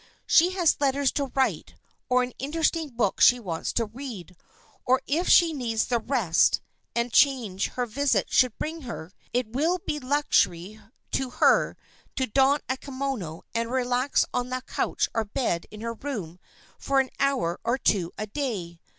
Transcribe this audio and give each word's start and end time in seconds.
She 0.25 0.53
has 0.53 0.81
letters 0.81 1.11
to 1.11 1.29
write, 1.35 1.75
or 2.09 2.23
an 2.23 2.33
interesting 2.39 2.89
book 2.89 3.21
she 3.21 3.39
wants 3.39 3.71
to 3.73 3.85
read, 3.85 4.35
or, 4.83 4.99
if 5.05 5.29
she 5.29 5.53
needs 5.53 5.85
the 5.85 5.99
rest 5.99 6.59
and 6.95 7.13
change 7.13 7.67
her 7.73 7.85
visit 7.85 8.33
should 8.33 8.57
bring 8.57 8.81
her, 8.81 9.11
it 9.31 9.51
will 9.53 9.77
be 9.85 9.99
luxury 9.99 10.81
to 11.11 11.29
her 11.29 11.77
to 12.15 12.25
don 12.25 12.61
a 12.67 12.77
kimono 12.77 13.41
and 13.53 13.69
relax 13.71 14.25
on 14.33 14.49
the 14.49 14.63
couch 14.65 15.07
or 15.13 15.23
bed 15.23 15.67
in 15.69 15.81
her 15.81 15.93
room 15.93 16.39
for 16.79 16.99
an 16.99 17.11
hour 17.19 17.59
or 17.63 17.77
two 17.77 18.11
a 18.17 18.25
day. 18.25 18.79